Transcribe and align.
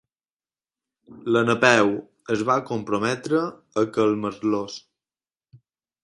La 1.33 1.41
Napeu 1.49 1.91
es 2.35 2.41
va 2.47 2.55
comprometre 2.69 3.41
a 3.81 3.83
calmar-los. 3.99 4.79